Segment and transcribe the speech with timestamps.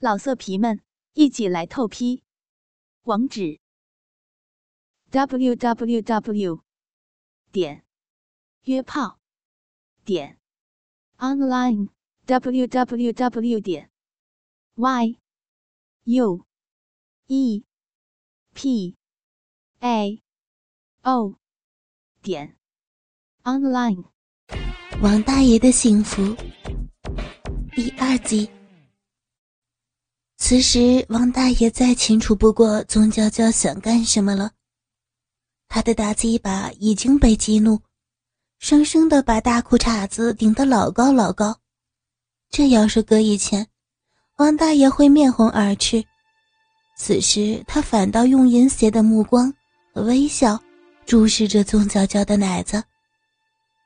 [0.00, 0.80] 老色皮们，
[1.14, 2.22] 一起来透批！
[3.02, 3.58] 网址
[5.10, 6.62] ：w w w
[7.50, 7.84] 点
[8.62, 9.18] 约炮
[10.04, 10.38] 点
[11.16, 11.88] online
[12.26, 13.90] w w w 点
[14.76, 15.18] y
[16.04, 16.46] u
[17.26, 17.64] e
[18.54, 18.96] p
[19.80, 20.22] a
[21.02, 21.34] o
[22.22, 22.56] 点
[23.42, 24.04] online。
[25.02, 26.36] 王大爷的幸福
[27.74, 28.57] 第二集。
[30.40, 34.52] 此时，王大爷再清楚不过宗娇娇想干什么了。
[35.68, 37.78] 他的大鸡巴已经被激怒，
[38.60, 41.58] 生生的把大裤衩子顶得老高老高。
[42.50, 43.66] 这要是搁以前，
[44.36, 46.02] 王大爷会面红耳赤。
[46.96, 49.52] 此时，他反倒用淫邪的目光
[49.92, 50.58] 和微笑
[51.04, 52.82] 注视着宗娇娇的奶子，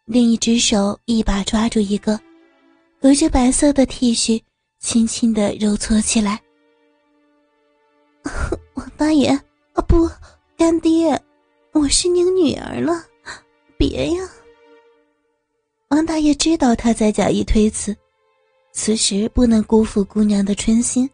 [0.04, 2.20] 另一只手一把抓住一个
[3.00, 4.42] 隔着白色的 T 恤。
[4.82, 6.41] 轻轻的揉搓起来。
[8.74, 9.28] 王大爷，
[9.74, 10.08] 啊不，
[10.56, 11.20] 干爹，
[11.72, 13.04] 我是您女儿了，
[13.76, 14.28] 别呀！
[15.88, 17.96] 王大爷知道他在假意推辞，
[18.72, 21.08] 此时不能辜负姑娘的春心。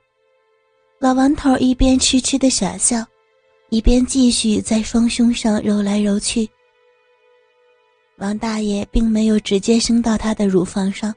[0.98, 3.05] 老王头一边痴痴的傻笑，
[3.70, 6.48] 一边继续在双胸上揉来揉去。
[8.19, 11.15] 王大爷并没有直接升到她的乳房上。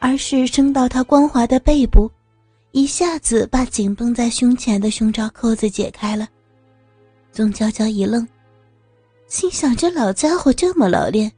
[0.00, 2.08] 而是升到他光滑的背部，
[2.72, 6.28] 一下子把紧绷在胸前的胸罩扣子解开了。
[7.32, 8.26] 宗娇娇一愣，
[9.26, 11.30] 心想：这老家伙这么老练，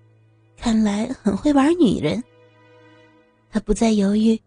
[0.57, 2.23] 看来很会玩女人。
[3.51, 4.41] 他不再犹豫，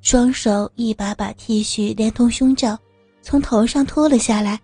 [0.00, 2.78] 双手一把把 T 恤连同胸罩
[3.22, 4.60] 从头上脱了下来。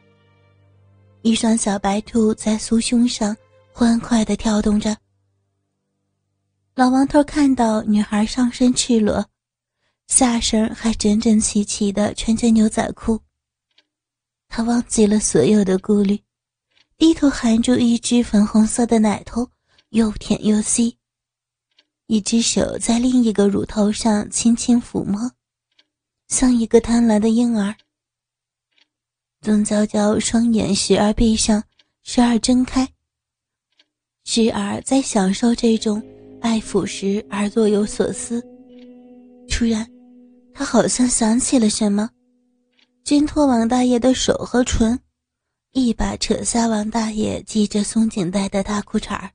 [1.22, 3.36] 一双小白兔在酥胸上
[3.72, 4.96] 欢快地跳动着。
[6.74, 9.24] 老王头看到女孩上身赤裸，
[10.06, 13.20] 下身还整整齐齐的穿着牛仔裤，
[14.48, 16.22] 他忘记了所有的顾虑，
[16.96, 19.50] 低头含住一只粉红色的奶头，
[19.90, 20.98] 又舔又吸，
[22.06, 25.32] 一只手在另一个乳头上轻轻抚摸，
[26.28, 27.74] 像一个贪婪的婴儿。
[29.40, 31.64] 宗娇娇双眼时而闭上，
[32.02, 32.88] 时而睁开，
[34.24, 36.02] 时而在享受这种。
[36.40, 38.38] 爱抚时而若有所思，
[39.48, 39.90] 突然，
[40.54, 42.08] 他好像想起了什么，
[43.02, 44.98] 挣脱王大爷的手和唇，
[45.72, 49.28] 一把扯下王大爷系着松紧带的大裤衩。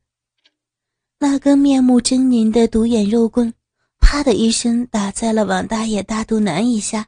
[1.19, 3.53] 那根面目狰狞的独眼肉棍，
[3.99, 7.05] 啪的一声打在了王大爷大肚腩以下。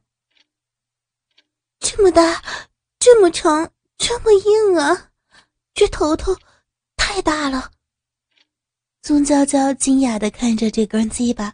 [1.80, 2.44] 这么大，
[3.00, 5.10] 这么长，这么硬啊！
[5.74, 6.36] 这头头
[6.98, 7.72] 太大了。
[9.02, 11.54] 宗娇娇惊讶地看着这根鸡巴，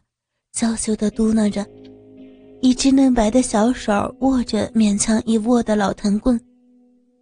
[0.51, 1.63] 娇羞地嘟囔着，
[2.59, 6.39] 一只嫩白的小手握着勉强一握的老藤棍，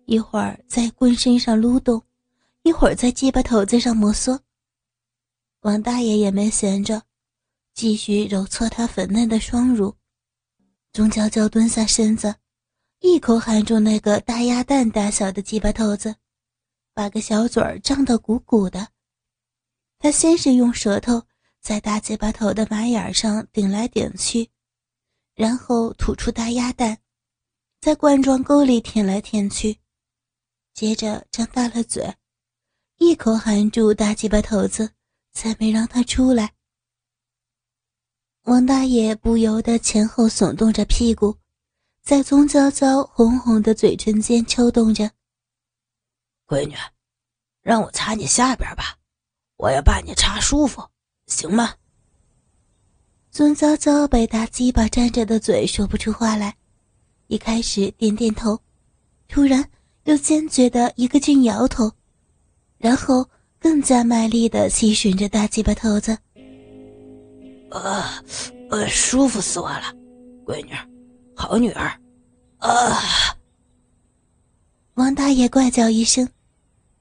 [0.05, 2.01] 一会儿在棍身上撸动，
[2.63, 4.39] 一会儿在鸡巴头子上摩挲。
[5.61, 7.01] 王大爷也没闲着，
[7.73, 9.93] 继续揉搓他粉嫩的双乳。
[10.93, 12.33] 钟娇娇蹲下身子，
[13.01, 16.15] 一口含住那个大鸭蛋大小的鸡巴头子，
[16.93, 18.87] 把个小嘴儿张得鼓鼓的。
[19.99, 21.21] 他先是用舌头
[21.61, 24.49] 在大鸡巴头的马眼上顶来顶去，
[25.35, 26.97] 然后吐出大鸭蛋，
[27.81, 29.79] 在冠状沟里舔来舔去，
[30.73, 32.15] 接着张大了嘴，
[32.97, 34.93] 一口含住大鸡巴头子，
[35.33, 36.53] 才没让它出来。
[38.43, 41.37] 王大爷不由得前后耸动着屁股，
[42.01, 45.11] 在宗娇娇红红的嘴唇间抽动着。
[46.47, 46.75] 闺女，
[47.61, 48.99] 让我擦你下边吧。
[49.57, 50.89] 我要把你插舒服，
[51.25, 51.75] 行吗？
[53.37, 56.55] 孙娇娇被大鸡巴粘着的嘴说不出话来，
[57.27, 58.57] 一开始点点头，
[59.27, 59.61] 突然
[60.05, 61.91] 又坚决的一个劲摇头，
[62.77, 63.29] 然后
[63.59, 66.17] 更加卖力的吸吮着大鸡巴头子。
[67.71, 68.05] 呃，
[68.69, 69.93] 呃，舒服死我了，
[70.45, 70.71] 闺女，
[71.35, 71.91] 好女儿，
[72.59, 73.01] 啊！
[74.93, 76.25] 王大爷怪叫一声。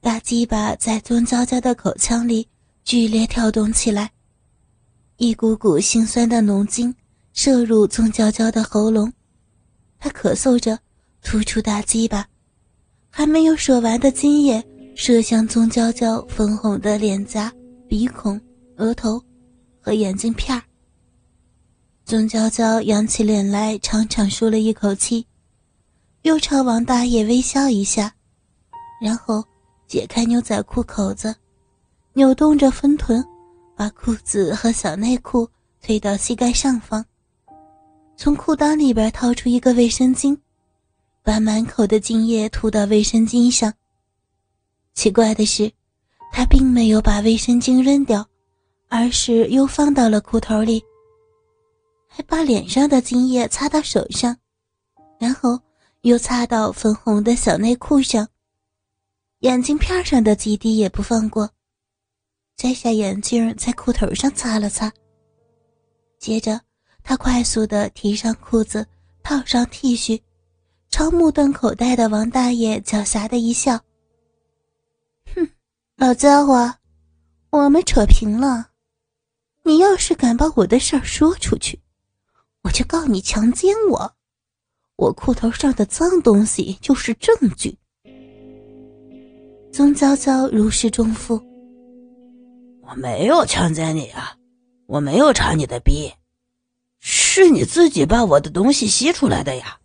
[0.01, 2.45] 大鸡巴在孙娇娇的口腔里
[2.83, 4.11] 剧烈跳动起来，
[5.17, 6.93] 一股股心酸的浓精
[7.33, 9.11] 射入宗娇娇的喉咙，
[9.99, 10.77] 她咳嗽着
[11.23, 12.27] 吐出大鸡巴，
[13.09, 14.63] 还没有说完的精液
[14.95, 17.51] 射向宗娇娇粉红的脸颊、
[17.87, 18.39] 鼻孔、
[18.77, 19.21] 额头
[19.79, 20.61] 和眼镜片儿。
[22.03, 25.25] 宗娇娇扬起脸来，长长舒了一口气，
[26.23, 28.13] 又朝王大爷微笑一下，
[29.01, 29.43] 然后。
[29.87, 31.33] 解开牛仔裤口子，
[32.13, 33.23] 扭动着分臀，
[33.75, 35.47] 把裤子和小内裤
[35.81, 37.05] 推到膝盖上方。
[38.17, 40.37] 从裤裆里边掏出一个卫生巾，
[41.21, 43.73] 把满口的精液涂到卫生巾上。
[44.93, 45.69] 奇怪的是，
[46.31, 48.25] 他并没有把卫生巾扔掉，
[48.87, 50.81] 而是又放到了裤头里，
[52.07, 54.37] 还把脸上的精液擦到手上，
[55.19, 55.59] 然后
[56.03, 58.25] 又擦到粉红的小内裤上，
[59.39, 61.49] 眼镜片上的几滴也不放过。
[62.55, 64.91] 摘下眼镜，在裤头上擦了擦。
[66.19, 66.59] 接着，
[67.03, 68.87] 他快速的提上裤子，
[69.21, 70.21] 套上 T 恤，
[70.89, 73.79] 朝目瞪口呆的王大爷狡黠的一笑
[75.35, 75.47] ：“哼，
[75.97, 76.73] 老家伙，
[77.49, 78.69] 我们扯平了。
[79.63, 81.81] 你要是敢把我的事儿说出去，
[82.61, 84.15] 我就告你强奸我。
[84.95, 87.77] 我裤头上的脏东西就是证据。”
[89.73, 91.43] 宗娇娇如释重负。
[92.87, 94.37] 我没有强奸你啊，
[94.85, 96.13] 我没有插你的逼，
[96.99, 99.79] 是你自己把我的东西吸出来的呀。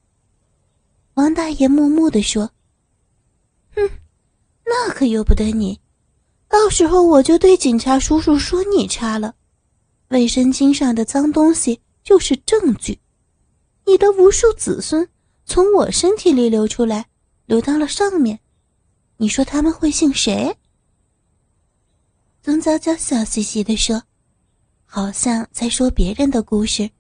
[1.14, 2.50] 王大爷木木的说
[3.74, 3.88] ：“哼，
[4.66, 5.80] 那可由不得你，
[6.46, 9.34] 到时候我就对警察叔叔说你插了。
[10.08, 13.00] 卫生巾上的脏东西就是证据，
[13.86, 15.08] 你的无数子孙
[15.46, 17.06] 从我身体里流出来，
[17.46, 18.40] 流到了上面，
[19.16, 20.54] 你说他们会信谁？”
[22.50, 24.02] 宗娇娇笑嘻嘻的说
[24.84, 26.90] ：“好像在说别人的故事。”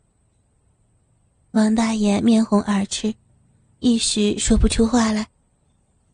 [1.50, 3.12] 王大爷面红耳赤，
[3.80, 5.26] 一时说不出话来，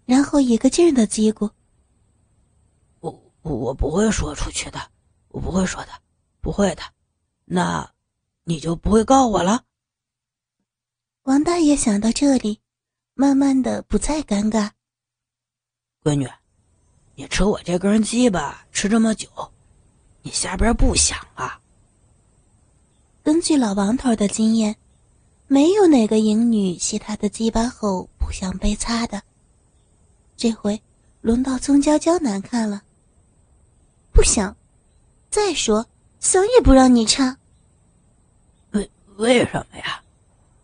[0.07, 1.51] 然后一个劲儿的嘀咕
[3.01, 4.91] ：“我我不会说出去的，
[5.29, 5.91] 我不会说的，
[6.41, 6.83] 不会的。
[7.45, 7.93] 那，
[8.45, 9.65] 你就不会告我了？”
[11.25, 12.63] 王大爷想到这里，
[13.13, 14.71] 慢慢的不再尴尬。
[16.03, 16.27] 闺女。
[17.19, 19.27] 你吃我这根鸡巴吃这么久，
[20.21, 21.59] 你下边不想啊？
[23.23, 24.77] 根据老王头的经验，
[25.47, 29.23] 没有哪个淫女吸他的鸡巴后不想被擦的。
[30.37, 30.81] 这回
[31.23, 32.83] 轮到宗娇娇难看了，
[34.13, 34.55] 不想。
[35.31, 35.87] 再说
[36.21, 37.39] 想也不让你插。
[38.73, 40.03] 为为什么呀？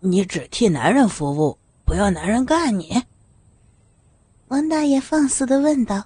[0.00, 1.56] 你只替男人服务，
[1.86, 3.02] 不要男人干你？
[4.48, 6.04] 王大爷放肆的问道。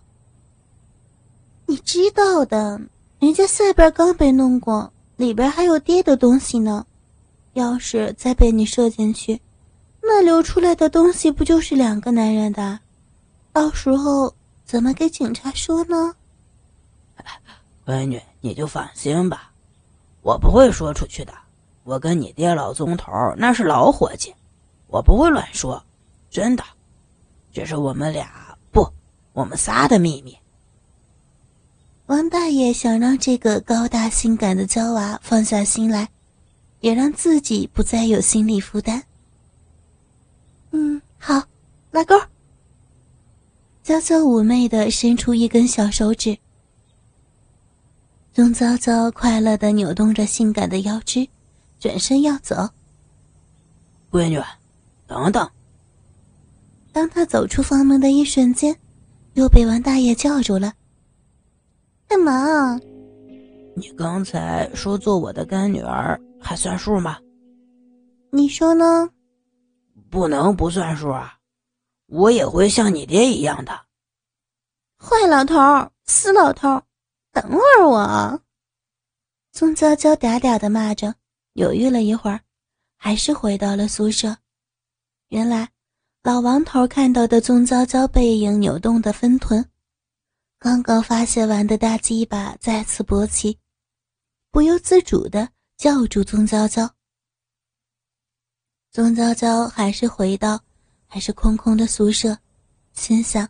[1.69, 2.81] 你知道的，
[3.19, 6.87] 人家下边刚被弄过，里边还有爹的东西呢。
[7.55, 9.41] 要是再被你射进去，
[10.03, 12.79] 那流出来的东西不就是两个男人的？
[13.53, 14.33] 到时候
[14.65, 16.15] 怎么给警察说呢？
[17.85, 19.51] 闺女，你就放心吧，
[20.23, 21.33] 我不会说出去的。
[21.83, 24.35] 我跟你爹老宗头那是老伙计，
[24.87, 25.83] 我不会乱说，
[26.31, 26.62] 真的，
[27.53, 28.87] 这是我们俩不，
[29.33, 30.37] 我们仨的秘密。
[32.06, 36.08] 王大爷想让这个高大性感的娇娃放下心来，
[36.81, 39.03] 也让自己不再有心理负担。
[40.70, 41.43] 嗯，好，
[41.91, 42.14] 拉钩。
[43.82, 46.38] 娇娇妩媚的伸出一根小手指，
[48.32, 51.29] 钟娇娇快乐的扭动着性感的腰肢，
[51.81, 52.69] 转身要走。
[54.12, 54.41] 闺女，
[55.09, 55.49] 等等。
[56.93, 58.76] 当他走出房门的一瞬间，
[59.35, 60.73] 又被王大爷叫住了。
[62.08, 62.79] 干嘛？
[63.75, 67.19] 你刚才说做我的干女儿还算数吗？
[68.31, 69.08] 你说呢？
[70.11, 71.35] 不能不算数啊！
[72.07, 73.73] 我也会像你爹一样的。
[74.99, 76.81] 坏老头，死老头，
[77.33, 78.40] 等会儿我！
[79.52, 81.14] 宗娇娇嗲嗲的骂着，
[81.54, 82.40] 犹豫了一会儿，
[82.97, 84.37] 还是回到了宿舍。
[85.28, 85.69] 原来，
[86.23, 89.64] 老王头看到的宗娇娇背影扭动的分臀。
[90.66, 93.56] 刚刚发泄完的大鸡巴再次勃起，
[94.50, 96.92] 不由自主的叫住宗娇娇。
[98.90, 100.61] 宗娇娇还是回到
[101.06, 102.37] 还是空空的宿舍，
[102.94, 103.49] 心想：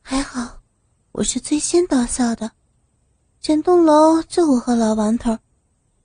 [0.00, 0.62] 还好
[1.12, 2.50] 我是最先到校的，
[3.38, 5.36] 整栋楼就我和老王头，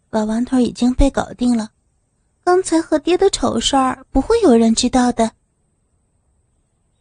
[0.10, 1.72] 老王头已经被搞定了，
[2.44, 5.32] 刚才和爹的丑事儿不会有人知道的。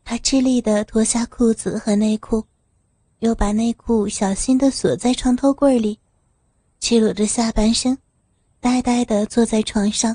[0.05, 2.47] 他吃力的脱下裤子和内裤。
[3.25, 5.99] 又把内裤小心的锁在床头柜里，
[6.79, 7.97] 赤裸着下半身，
[8.61, 10.15] 呆呆的坐在床上。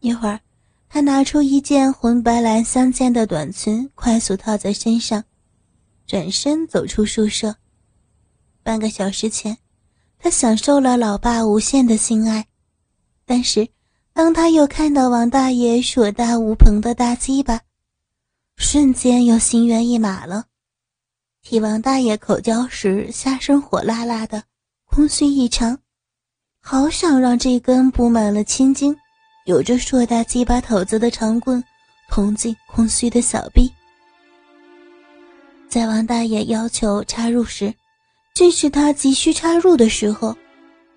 [0.00, 0.38] 一会儿，
[0.90, 5.24] 他拿出一件红白蓝相间的短裙，快速套在身上，
[6.06, 7.56] 转身走出宿舍。
[8.62, 9.56] 半个小时前，
[10.18, 12.46] 他享受了老爸无限的性爱，
[13.24, 13.66] 但是，
[14.12, 17.62] 当他又看到王大爷硕大无朋的大鸡巴，
[18.56, 20.44] 瞬间又心猿意马了。
[21.50, 24.40] 替王大爷口交时，下身火辣辣的，
[24.86, 25.76] 空虚异常，
[26.62, 28.96] 好想让这根布满了青筋、
[29.46, 31.60] 有着硕大鸡巴头子的长棍
[32.08, 33.68] 捅进空虚的小臂。
[35.68, 37.74] 在王大爷要求插入时，
[38.32, 40.32] 正是他急需插入的时候，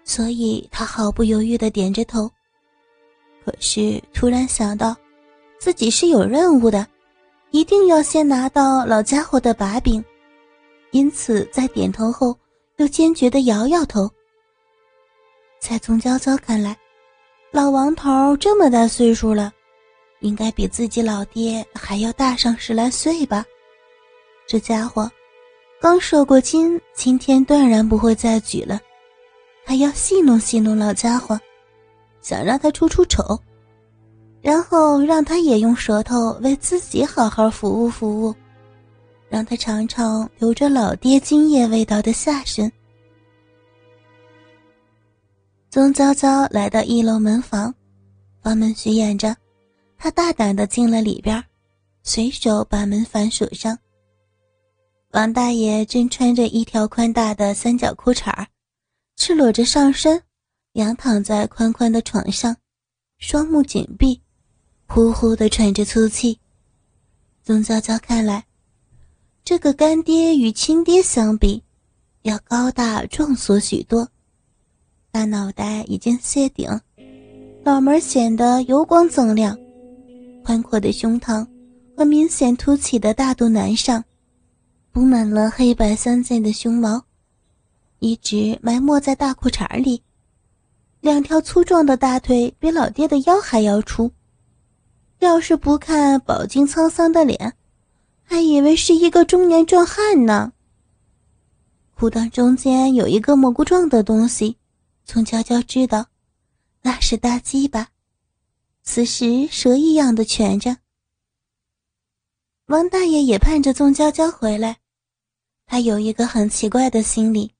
[0.03, 2.29] 所以他毫不犹豫的点着头。
[3.43, 4.95] 可是突然想到，
[5.59, 6.85] 自己是有任务的，
[7.49, 10.03] 一定要先拿到老家伙的把柄，
[10.93, 12.37] 因此在点头后
[12.77, 14.09] 又坚决的摇摇头。
[15.59, 16.77] 在宗娇娇看来，
[17.51, 19.51] 老王头这么大岁数了，
[20.21, 23.43] 应该比自己老爹还要大上十来岁吧？
[24.47, 25.11] 这家伙
[25.81, 28.79] 刚受过惊，今天断然不会再举了，
[29.65, 31.39] 还要戏弄戏弄老家伙。
[32.21, 33.37] 想让他出出丑，
[34.41, 38.33] 然后让他也用舌头为自己好好服务服务，
[39.33, 42.71] 让他尝尝留着老爹精液味道的下身。
[45.71, 47.73] 宗娇娇来到一楼门房，
[48.43, 49.35] 房门虚掩着，
[49.97, 51.43] 她大胆的进了里边，
[52.03, 53.75] 随手把门反锁上。
[55.13, 58.45] 王大爷正穿着一条宽大的三角裤衩
[59.15, 60.21] 赤裸着上身。
[60.73, 62.55] 仰躺在宽宽的床上，
[63.17, 64.21] 双目紧闭，
[64.87, 66.39] 呼呼的喘着粗气。
[67.43, 68.43] 宗娇娇看来，
[69.45, 71.61] 这个干爹与亲爹相比，
[72.21, 74.07] 要高大壮硕许多。
[75.11, 76.69] 大脑袋已经谢顶，
[77.65, 79.57] 脑门显得油光锃亮，
[80.45, 81.45] 宽阔的胸膛
[81.97, 84.01] 和明显凸起的大肚腩上，
[84.93, 87.03] 布满了黑白相间的胸毛，
[87.99, 90.01] 一直埋没在大裤衩里。
[91.01, 94.09] 两条粗壮的大腿比老爹的腰还要粗，
[95.19, 97.53] 要是不看饱经沧桑的脸，
[98.23, 100.53] 还以为是一个中年壮汉呢。
[101.95, 104.57] 裤裆中间有一个蘑菇状的东西，
[105.05, 106.07] 从娇娇知道，
[106.81, 107.89] 那是大鸡巴，
[108.83, 110.77] 此时蛇一样的蜷着。
[112.67, 114.77] 王大爷也盼着宗娇娇回来，
[115.65, 117.53] 他有一个很奇怪的心理，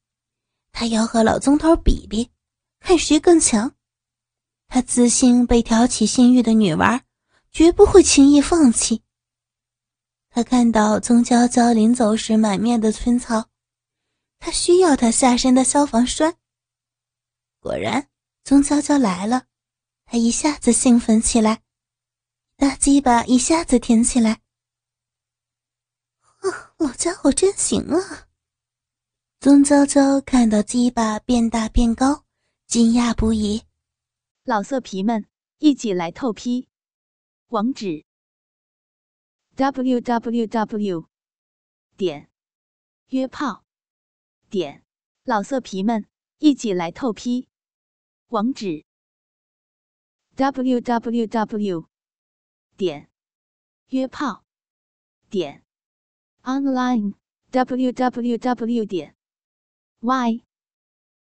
[0.72, 2.30] 他要和老宗头比比。
[2.80, 3.72] 看谁更强，
[4.68, 7.02] 他自信被挑起性欲的女娃，
[7.50, 9.02] 绝不会轻易放弃。
[10.36, 13.52] 他看到宗娇娇临走时满面的春草，
[14.40, 16.36] 他需要她下身的消防栓。
[17.60, 18.10] 果然，
[18.44, 19.46] 宗娇娇来了，
[20.06, 21.62] 他一下子兴奋起来，
[22.58, 24.42] 大鸡巴一下子挺起来。
[26.40, 28.28] 啊，老家伙真行啊！
[29.40, 32.26] 宗娇娇看到鸡巴变大变高。
[32.66, 33.62] 惊讶不已，
[34.46, 35.28] 老色皮们
[35.60, 36.68] 一起来透批，
[37.50, 38.04] 网址
[39.56, 41.10] ：w w w
[41.98, 42.30] 点
[43.08, 43.64] 约炮
[44.50, 44.84] 点
[45.24, 46.08] 老色皮们
[46.40, 47.48] 一起来透批，
[48.28, 48.86] 网址
[50.36, 51.90] ：w w w
[52.78, 53.10] 点
[53.90, 54.44] 约炮
[55.30, 55.64] 点
[56.44, 57.14] online
[57.52, 59.16] w w w 点
[60.00, 60.44] y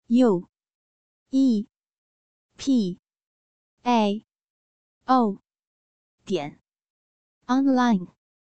[0.08, 0.52] u。
[1.34, 1.66] e
[2.58, 3.00] p
[3.84, 4.26] a
[5.06, 5.42] o
[6.26, 6.60] 点
[7.48, 8.21] online。